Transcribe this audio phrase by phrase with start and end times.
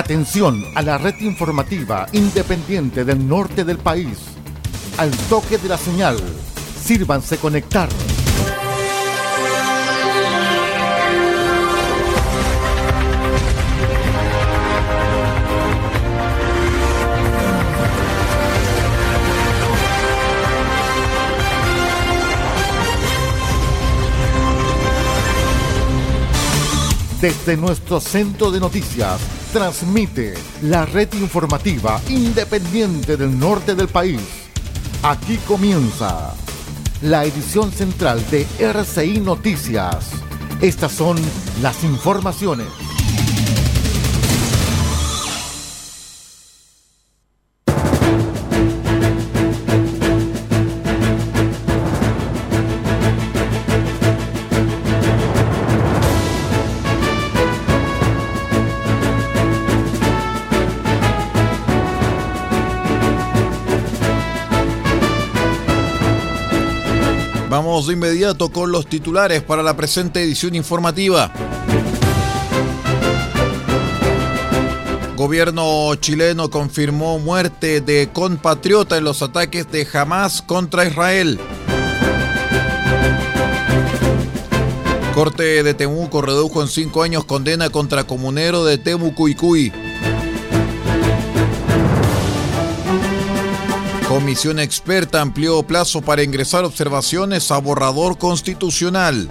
[0.00, 4.16] Atención a la red informativa independiente del norte del país.
[4.96, 6.16] Al toque de la señal,
[6.82, 7.90] sírvanse conectar.
[27.20, 29.20] Desde nuestro centro de noticias,
[29.52, 30.32] transmite
[30.62, 34.22] la red informativa independiente del norte del país.
[35.02, 36.34] Aquí comienza
[37.02, 40.12] la edición central de RCI Noticias.
[40.62, 41.18] Estas son
[41.60, 42.89] las informaciones.
[67.90, 71.32] Inmediato con los titulares para la presente edición informativa.
[75.16, 81.38] Gobierno chileno confirmó muerte de compatriota en los ataques de Hamas contra Israel.
[85.14, 89.72] Corte de Temuco redujo en cinco años condena contra comunero de Temucuicui.
[94.10, 99.28] Comisión experta amplió plazo para ingresar observaciones a borrador constitucional.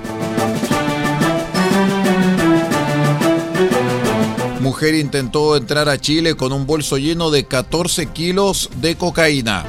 [4.62, 9.66] Mujer intentó entrar a Chile con un bolso lleno de 14 kilos de cocaína.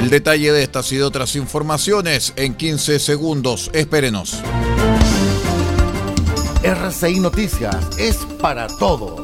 [0.00, 3.70] El detalle de estas y de otras informaciones en 15 segundos.
[3.74, 4.40] Espérenos.
[6.62, 9.21] RCI Noticias es para todos.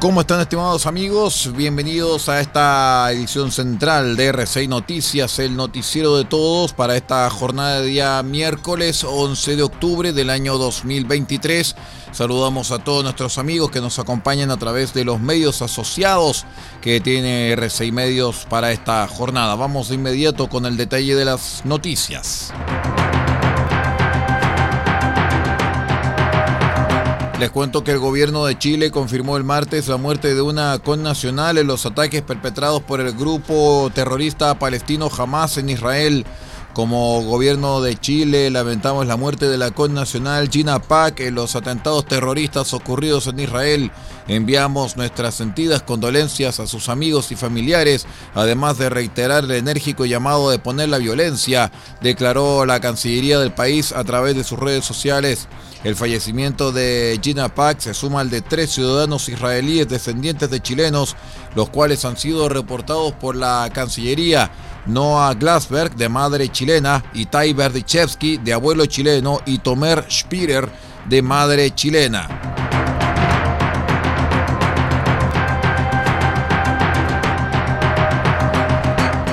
[0.00, 1.52] ¿Cómo están estimados amigos?
[1.54, 7.82] Bienvenidos a esta edición central de R6 Noticias, el noticiero de todos para esta jornada
[7.82, 11.76] de día miércoles 11 de octubre del año 2023.
[12.12, 16.46] Saludamos a todos nuestros amigos que nos acompañan a través de los medios asociados
[16.80, 19.54] que tiene R6 Medios para esta jornada.
[19.54, 22.54] Vamos de inmediato con el detalle de las noticias.
[27.40, 31.56] Les cuento que el gobierno de Chile confirmó el martes la muerte de una connacional
[31.56, 36.26] en los ataques perpetrados por el grupo terrorista palestino Hamas en Israel.
[36.74, 42.04] Como gobierno de Chile lamentamos la muerte de la connacional Gina Pak en los atentados
[42.04, 43.90] terroristas ocurridos en Israel.
[44.28, 50.50] Enviamos nuestras sentidas condolencias a sus amigos y familiares, además de reiterar el enérgico llamado
[50.50, 51.72] de poner la violencia,
[52.02, 55.48] declaró la Cancillería del país a través de sus redes sociales.
[55.82, 61.16] El fallecimiento de Gina Pak se suma al de tres ciudadanos israelíes descendientes de chilenos,
[61.54, 64.50] los cuales han sido reportados por la Cancillería.
[64.86, 70.68] Noah Glasberg, de madre chilena, y Tai Berdichevsky, de abuelo chileno, y Tomer Spirer,
[71.08, 72.39] de madre chilena.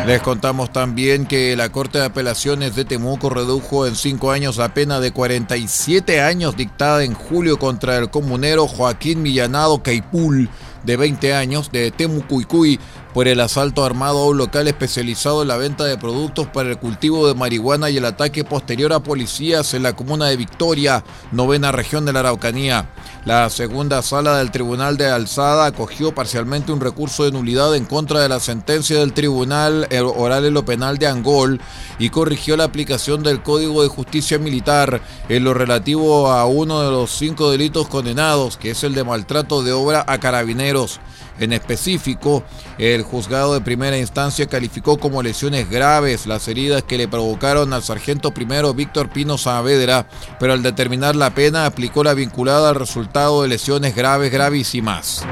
[0.07, 4.73] Les contamos también que la Corte de Apelaciones de Temuco redujo en cinco años la
[4.73, 10.49] pena de 47 años dictada en julio contra el comunero Joaquín Millanado Caipul,
[10.85, 12.79] de 20 años, de Temucuicui,
[13.17, 16.77] por el asalto armado a un local especializado en la venta de productos para el
[16.77, 21.71] cultivo de marihuana y el ataque posterior a policías en la comuna de Victoria, novena
[21.71, 22.91] región de la Araucanía.
[23.25, 28.21] La segunda sala del Tribunal de Alzada acogió parcialmente un recurso de nulidad en contra
[28.21, 31.59] de la sentencia del Tribunal Oral en lo Penal de Angol
[31.97, 36.91] y corrigió la aplicación del Código de Justicia Militar en lo relativo a uno de
[36.91, 40.99] los cinco delitos condenados, que es el de maltrato de obra a carabineros.
[41.39, 42.43] En específico,
[42.77, 47.83] el juzgado de primera instancia calificó como lesiones graves las heridas que le provocaron al
[47.83, 50.07] sargento primero Víctor Pino Saavedra,
[50.39, 55.23] pero al determinar la pena aplicó la vinculada al resultado de lesiones graves gravísimas.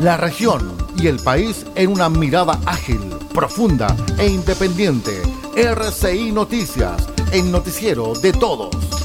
[0.00, 3.00] La región y el país en una mirada ágil,
[3.32, 5.22] profunda e independiente.
[5.54, 9.01] RCI Noticias, el noticiero de todos.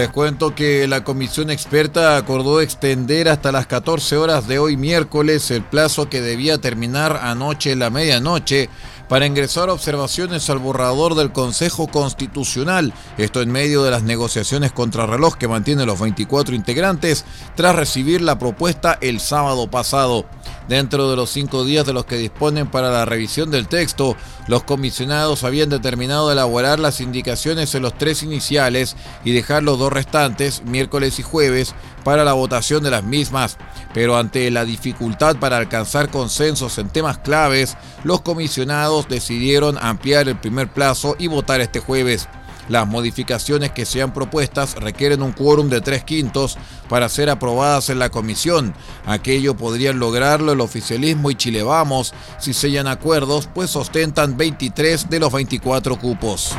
[0.00, 5.50] Les cuento que la comisión experta acordó extender hasta las 14 horas de hoy miércoles
[5.50, 8.70] el plazo que debía terminar anoche la medianoche
[9.10, 15.34] para ingresar observaciones al borrador del Consejo Constitucional, esto en medio de las negociaciones contrarreloj
[15.36, 17.24] que mantienen los 24 integrantes
[17.56, 20.26] tras recibir la propuesta el sábado pasado.
[20.68, 24.16] Dentro de los cinco días de los que disponen para la revisión del texto,
[24.46, 29.92] los comisionados habían determinado elaborar las indicaciones en los tres iniciales y dejar los dos
[29.92, 31.74] restantes, miércoles y jueves,
[32.04, 33.58] para la votación de las mismas.
[33.92, 40.36] Pero ante la dificultad para alcanzar consensos en temas claves, los comisionados decidieron ampliar el
[40.36, 42.28] primer plazo y votar este jueves.
[42.68, 46.56] Las modificaciones que sean propuestas requieren un quórum de tres quintos
[46.88, 48.74] para ser aprobadas en la comisión.
[49.06, 55.18] Aquello podrían lograrlo el oficialismo y Chile Vamos si sellan acuerdos, pues ostentan 23 de
[55.18, 56.54] los 24 cupos.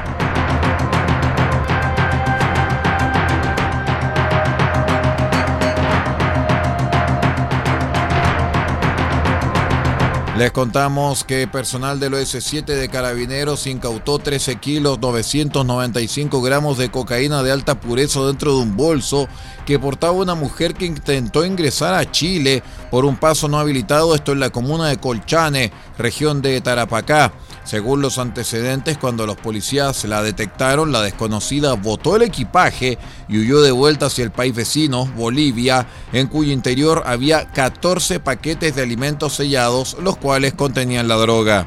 [10.41, 17.43] Les contamos que personal del OS7 de Carabineros incautó 13 kilos 995 gramos de cocaína
[17.43, 19.27] de alta pureza dentro de un bolso
[19.67, 24.31] que portaba una mujer que intentó ingresar a Chile por un paso no habilitado, esto
[24.31, 27.33] en la comuna de Colchane, región de Tarapacá.
[27.71, 32.97] Según los antecedentes, cuando los policías la detectaron, la desconocida botó el equipaje
[33.29, 38.75] y huyó de vuelta hacia el país vecino, Bolivia, en cuyo interior había 14 paquetes
[38.75, 41.65] de alimentos sellados, los cuales contenían la droga.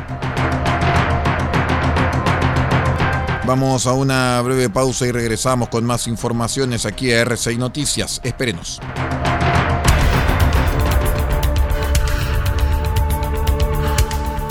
[3.46, 8.20] Vamos a una breve pausa y regresamos con más informaciones aquí a R6 Noticias.
[8.24, 8.78] Espérenos.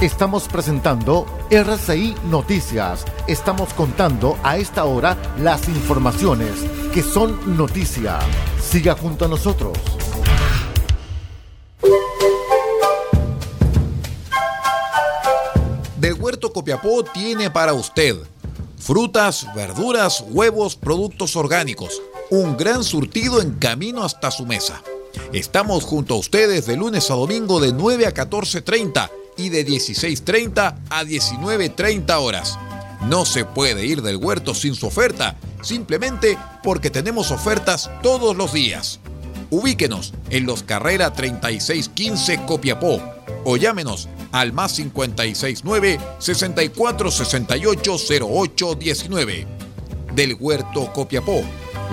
[0.03, 3.05] Estamos presentando RCI Noticias.
[3.25, 6.51] Estamos contando a esta hora las informaciones
[6.94, 8.19] que son noticia.
[8.61, 9.77] Siga junto a nosotros.
[15.95, 18.17] Del Huerto Copiapó tiene para usted
[18.77, 22.01] frutas, verduras, huevos, productos orgánicos.
[22.29, 24.83] Un gran surtido en camino hasta su mesa.
[25.31, 30.75] Estamos junto a ustedes de lunes a domingo de 9 a 14.30 y de 16.30
[30.89, 32.57] a 19.30 horas.
[33.07, 38.53] No se puede ir del huerto sin su oferta, simplemente porque tenemos ofertas todos los
[38.53, 39.00] días.
[39.50, 43.01] Ubíquenos en los Carrera 3615 Copiapó
[43.44, 49.47] o llámenos al más 569 6468 0819.
[50.15, 51.44] Del Huerto Copiapó,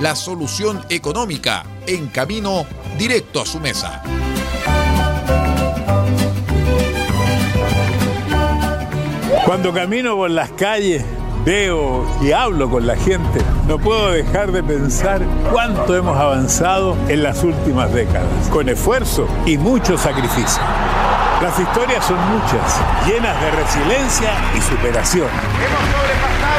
[0.00, 2.66] la solución económica en camino
[2.98, 4.02] directo a su mesa.
[9.50, 11.04] Cuando camino por las calles,
[11.44, 17.24] veo y hablo con la gente, no puedo dejar de pensar cuánto hemos avanzado en
[17.24, 20.62] las últimas décadas, con esfuerzo y mucho sacrificio.
[21.42, 25.26] Las historias son muchas, llenas de resiliencia y superación.
[25.26, 26.49] Hemos.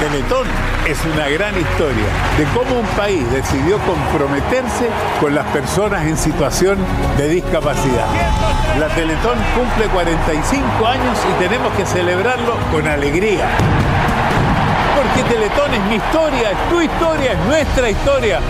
[0.00, 0.46] Teletón
[0.86, 2.04] es una gran historia
[2.36, 6.78] de cómo un país decidió comprometerse con las personas en situación
[7.16, 8.06] de discapacidad.
[8.78, 13.48] La Teletón cumple 45 años y tenemos que celebrarlo con alegría.
[14.96, 18.40] Porque Teletón es mi historia, es tu historia, es nuestra historia.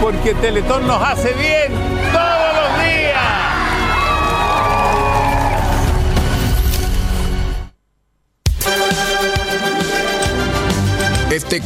[0.00, 1.95] Porque Teletón nos hace bien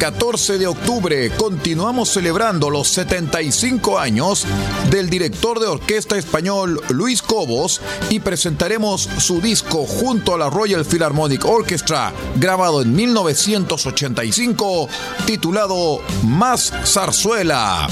[0.01, 4.47] 14 de octubre continuamos celebrando los 75 años
[4.89, 7.79] del director de orquesta español Luis Cobos
[8.09, 14.89] y presentaremos su disco junto a la Royal Philharmonic Orchestra, grabado en 1985,
[15.27, 17.87] titulado Más Zarzuela.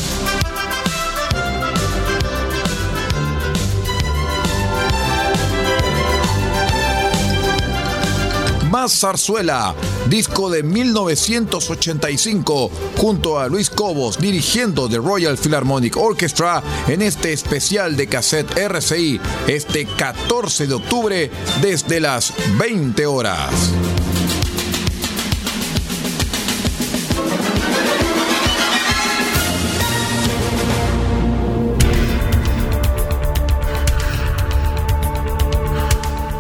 [8.72, 9.76] Más Zarzuela,
[10.08, 17.96] disco de 1985, junto a Luis Cobos dirigiendo The Royal Philharmonic Orchestra en este especial
[17.96, 23.72] de cassette RCI este 14 de octubre desde las 20 horas.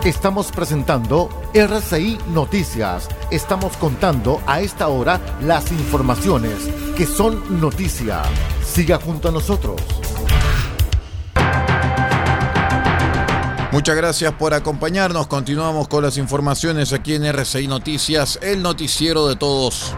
[0.09, 3.07] Estamos presentando RCI Noticias.
[3.29, 8.23] Estamos contando a esta hora las informaciones que son noticia.
[8.65, 9.79] Siga junto a nosotros.
[13.71, 15.27] Muchas gracias por acompañarnos.
[15.27, 19.93] Continuamos con las informaciones aquí en RCI Noticias, el noticiero de todos.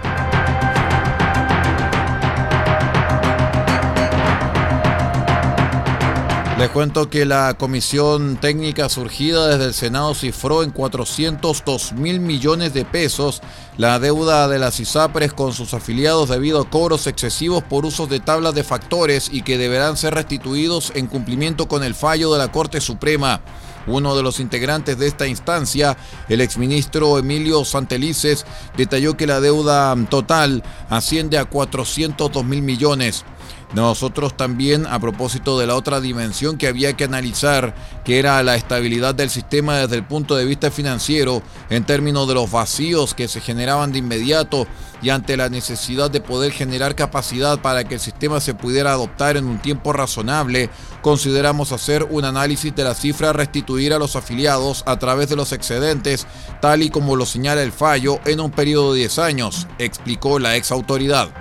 [6.62, 12.72] Les cuento que la comisión técnica surgida desde el Senado cifró en 402 mil millones
[12.72, 13.41] de pesos
[13.77, 18.20] la deuda de las ISAPRES con sus afiliados debido a cobros excesivos por usos de
[18.20, 22.51] tablas de factores y que deberán ser restituidos en cumplimiento con el fallo de la
[22.51, 23.41] Corte Suprema.
[23.88, 25.98] Uno de los integrantes de esta instancia,
[26.30, 28.46] el exministro Emilio Santelices,
[28.77, 33.25] detalló que la deuda total asciende a 402 mil millones.
[33.74, 37.74] Nosotros también, a propósito de la otra dimensión que había que analizar,
[38.04, 42.34] que era la estabilidad del sistema desde el punto de vista financiero, en términos de
[42.34, 44.68] los vacíos que se generaban de inmediato
[45.01, 49.38] y ante la necesidad de poder generar capacidad para que el sistema se pudiera adoptar
[49.38, 50.70] en un tiempo razonable,
[51.01, 55.38] consideramos hacer un análisis de la cifra a restituir a los afiliados a través de
[55.38, 56.28] los excedentes,
[56.62, 60.58] tal y como lo señala el fallo, en un periodo de 10 años, explicó la
[60.58, 61.32] ex autoridad.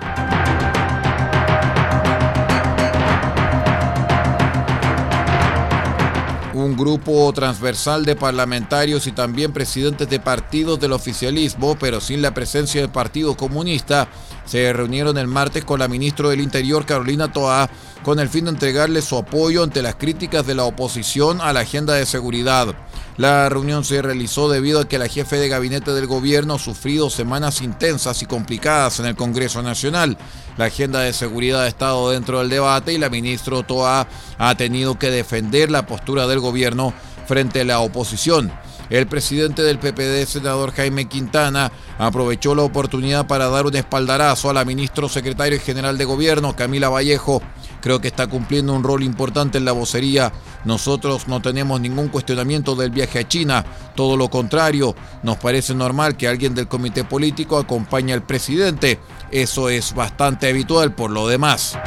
[6.71, 12.33] Un grupo transversal de parlamentarios y también presidentes de partidos del oficialismo, pero sin la
[12.33, 14.07] presencia del Partido Comunista,
[14.45, 17.69] se reunieron el martes con la ministra del Interior, Carolina Toa,
[18.03, 21.61] con el fin de entregarle su apoyo ante las críticas de la oposición a la
[21.61, 22.75] agenda de seguridad.
[23.17, 27.09] La reunión se realizó debido a que la jefe de gabinete del gobierno ha sufrido
[27.09, 30.17] semanas intensas y complicadas en el Congreso Nacional.
[30.57, 34.97] La agenda de seguridad ha estado dentro del debate y la ministra Toa ha tenido
[34.97, 36.93] que defender la postura del gobierno
[37.27, 38.51] frente a la oposición.
[38.91, 44.53] El presidente del PPD, senador Jaime Quintana, aprovechó la oportunidad para dar un espaldarazo a
[44.53, 47.41] la ministra secretario general de gobierno, Camila Vallejo.
[47.79, 50.33] Creo que está cumpliendo un rol importante en la vocería.
[50.65, 54.93] Nosotros no tenemos ningún cuestionamiento del viaje a China, todo lo contrario,
[55.23, 58.99] nos parece normal que alguien del comité político acompañe al presidente.
[59.31, 61.79] Eso es bastante habitual por lo demás.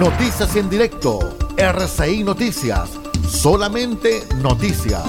[0.00, 5.02] Noticias en directo, RCI Noticias Solamente noticias.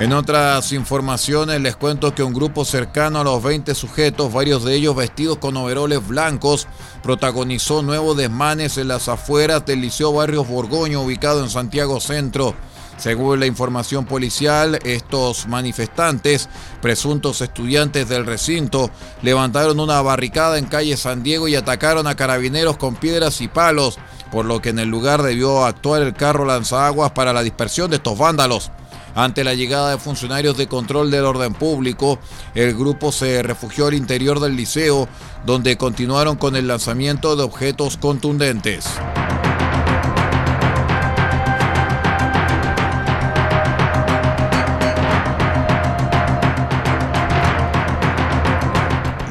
[0.00, 4.74] En otras informaciones les cuento que un grupo cercano a los 20 sujetos, varios de
[4.74, 6.68] ellos vestidos con overoles blancos,
[7.02, 12.54] protagonizó nuevos desmanes en las afueras del Liceo Barrios Borgoño, ubicado en Santiago Centro.
[13.00, 16.50] Según la información policial, estos manifestantes,
[16.82, 18.90] presuntos estudiantes del recinto,
[19.22, 23.98] levantaron una barricada en calle San Diego y atacaron a carabineros con piedras y palos,
[24.30, 27.96] por lo que en el lugar debió actuar el carro lanzaguas para la dispersión de
[27.96, 28.70] estos vándalos.
[29.14, 32.18] Ante la llegada de funcionarios de control del orden público,
[32.54, 35.08] el grupo se refugió al interior del liceo,
[35.46, 38.84] donde continuaron con el lanzamiento de objetos contundentes.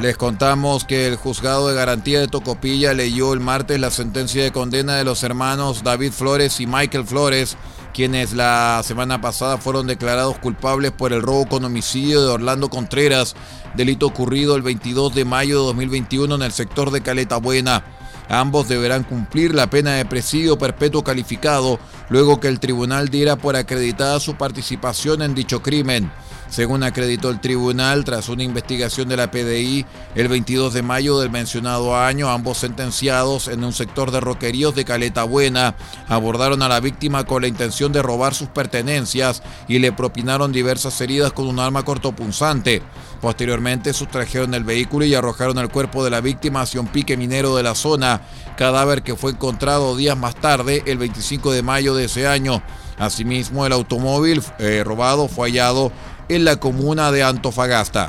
[0.00, 4.50] Les contamos que el juzgado de garantía de Tocopilla leyó el martes la sentencia de
[4.50, 7.58] condena de los hermanos David Flores y Michael Flores,
[7.92, 13.36] quienes la semana pasada fueron declarados culpables por el robo con homicidio de Orlando Contreras,
[13.74, 17.84] delito ocurrido el 22 de mayo de 2021 en el sector de Caleta Buena.
[18.30, 21.78] Ambos deberán cumplir la pena de presidio perpetuo calificado
[22.08, 26.10] luego que el tribunal diera por acreditada su participación en dicho crimen.
[26.50, 31.30] Según acreditó el tribunal, tras una investigación de la PDI, el 22 de mayo del
[31.30, 35.76] mencionado año, ambos sentenciados en un sector de roqueríos de Caleta Buena
[36.08, 41.00] abordaron a la víctima con la intención de robar sus pertenencias y le propinaron diversas
[41.00, 42.82] heridas con un arma cortopunzante.
[43.20, 47.54] Posteriormente sustrajeron el vehículo y arrojaron el cuerpo de la víctima hacia un pique minero
[47.54, 48.22] de la zona,
[48.56, 52.60] cadáver que fue encontrado días más tarde, el 25 de mayo de ese año.
[52.98, 55.90] Asimismo, el automóvil eh, robado fue hallado
[56.30, 58.08] en la comuna de Antofagasta.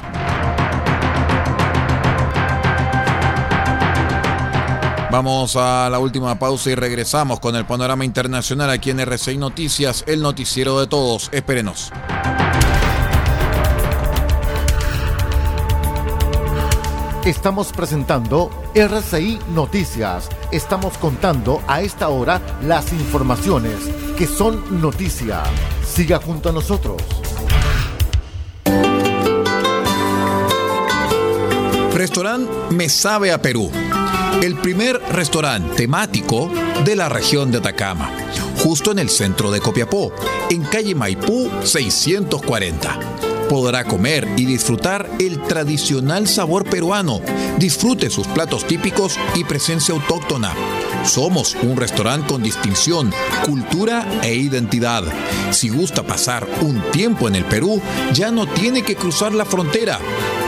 [5.12, 10.04] Vamos a la última pausa y regresamos con el panorama internacional aquí en RCI Noticias,
[10.08, 11.30] el noticiero de todos.
[11.32, 11.92] Espérenos.
[17.26, 20.30] Estamos presentando RCI Noticias.
[20.52, 23.78] Estamos contando a esta hora las informaciones
[24.16, 25.42] que son noticia.
[25.84, 27.21] Siga junto a nosotros.
[32.70, 33.72] Me Sabe a Perú.
[34.44, 36.52] El primer restaurante temático
[36.86, 38.12] de la región de Atacama,
[38.64, 40.14] justo en el centro de Copiapó,
[40.52, 43.00] en calle Maipú 640
[43.50, 47.22] podrá comer y disfrutar el tradicional sabor peruano.
[47.58, 50.54] Disfrute sus platos típicos y presencia autóctona.
[51.04, 53.12] Somos un restaurante con distinción,
[53.46, 55.04] cultura e identidad.
[55.50, 57.82] Si gusta pasar un tiempo en el Perú,
[58.14, 60.00] ya no tiene que cruzar la frontera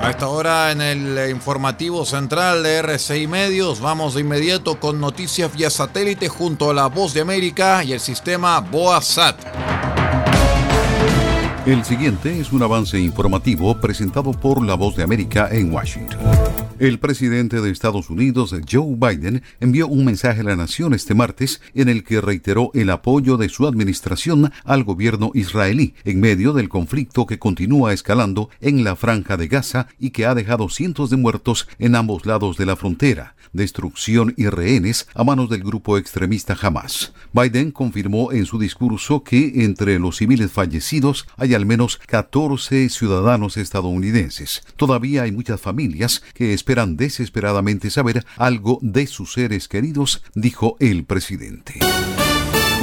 [0.00, 5.54] A esta hora en el informativo central de RCI Medios vamos de inmediato con noticias
[5.54, 9.65] vía satélite junto a la Voz de América y el sistema BOASAT.
[11.66, 16.20] El siguiente es un avance informativo presentado por La Voz de América en Washington.
[16.78, 21.62] El presidente de Estados Unidos, Joe Biden, envió un mensaje a la nación este martes
[21.72, 26.68] en el que reiteró el apoyo de su administración al gobierno israelí en medio del
[26.68, 31.16] conflicto que continúa escalando en la franja de Gaza y que ha dejado cientos de
[31.16, 36.58] muertos en ambos lados de la frontera, destrucción y rehenes a manos del grupo extremista
[36.60, 37.14] Hamas.
[37.32, 43.56] Biden confirmó en su discurso que entre los civiles fallecidos hay al menos 14 ciudadanos
[43.56, 44.62] estadounidenses.
[44.76, 51.04] Todavía hay muchas familias que esperan desesperadamente saber algo de sus seres queridos, dijo el
[51.04, 51.78] presidente.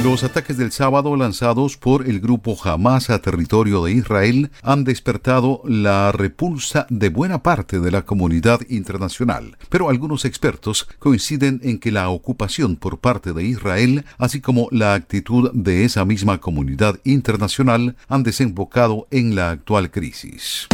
[0.02, 5.62] Los ataques del sábado lanzados por el grupo Hamas a territorio de Israel han despertado
[5.64, 11.92] la repulsa de buena parte de la comunidad internacional, pero algunos expertos coinciden en que
[11.92, 17.96] la ocupación por parte de Israel, así como la actitud de esa misma comunidad internacional,
[18.08, 20.68] han desembocado en la actual crisis.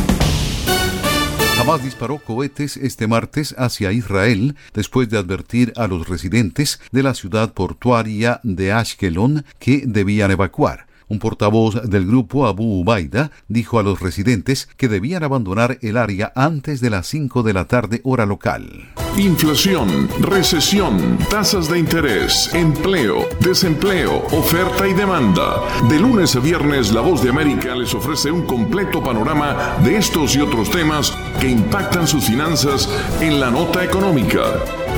[1.61, 7.12] Hamas disparó cohetes este martes hacia Israel después de advertir a los residentes de la
[7.12, 10.87] ciudad portuaria de Ashkelon que debían evacuar.
[11.11, 16.33] Un portavoz del grupo Abu Ubaida dijo a los residentes que debían abandonar el área
[16.37, 18.92] antes de las 5 de la tarde hora local.
[19.16, 25.57] Inflación, recesión, tasas de interés, empleo, desempleo, oferta y demanda.
[25.88, 30.37] De lunes a viernes, La Voz de América les ofrece un completo panorama de estos
[30.37, 32.88] y otros temas que impactan sus finanzas
[33.20, 34.44] en la nota económica.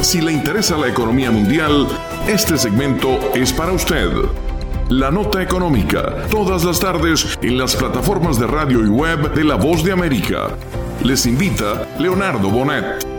[0.03, 1.89] Si le interesa la economía mundial,
[2.29, 4.11] este segmento es para usted.
[4.93, 9.55] La Nota Económica, todas las tardes en las plataformas de radio y web de La
[9.55, 10.51] Voz de América.
[11.03, 13.12] Les invita Leonardo Bonet.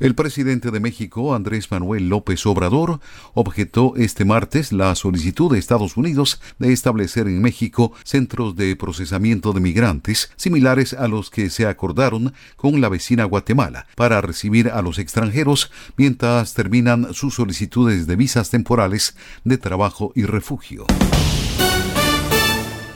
[0.00, 3.00] El presidente de México, Andrés Manuel López Obrador,
[3.34, 9.52] objetó este martes la solicitud de Estados Unidos de establecer en México centros de procesamiento
[9.52, 14.82] de migrantes similares a los que se acordaron con la vecina Guatemala para recibir a
[14.82, 20.86] los extranjeros mientras terminan sus solicitudes de visas temporales de trabajo y refugio.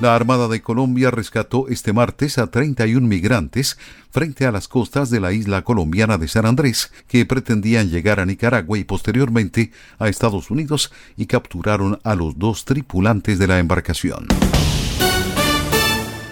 [0.00, 3.78] La Armada de Colombia rescató este martes a 31 migrantes
[4.10, 8.26] frente a las costas de la isla colombiana de San Andrés, que pretendían llegar a
[8.26, 14.28] Nicaragua y posteriormente a Estados Unidos y capturaron a los dos tripulantes de la embarcación.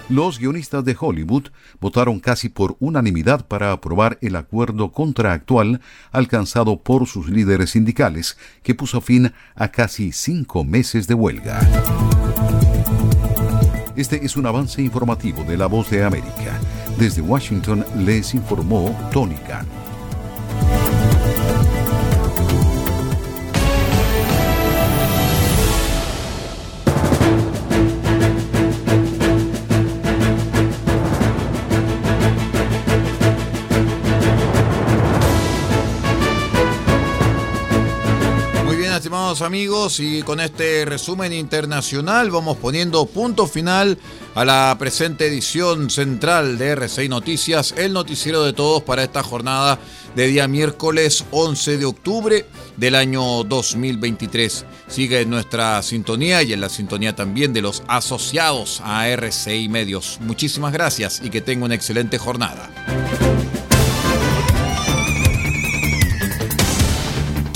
[0.09, 1.49] Los guionistas de Hollywood
[1.81, 5.81] votaron casi por unanimidad para aprobar el acuerdo contractual
[6.13, 11.59] alcanzado por sus líderes sindicales, que puso fin a casi cinco meses de huelga.
[13.97, 16.61] Este es un avance informativo de La Voz de América.
[16.99, 19.37] Desde Washington les informó Tony.
[39.43, 43.99] Amigos, y con este resumen internacional vamos poniendo punto final
[44.35, 49.79] a la presente edición central de R6 Noticias, el noticiero de todos para esta jornada
[50.15, 52.47] de día miércoles 11 de octubre
[52.77, 54.65] del año 2023.
[54.89, 60.19] Sigue en nuestra sintonía y en la sintonía también de los asociados a R6 Medios.
[60.21, 62.71] Muchísimas gracias y que tenga una excelente jornada.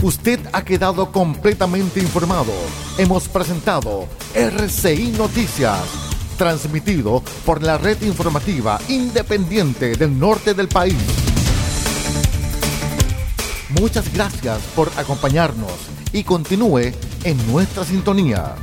[0.03, 2.53] Usted ha quedado completamente informado.
[2.97, 5.79] Hemos presentado RCI Noticias,
[6.39, 10.97] transmitido por la red informativa independiente del norte del país.
[13.79, 16.93] Muchas gracias por acompañarnos y continúe
[17.25, 18.55] en nuestra sintonía.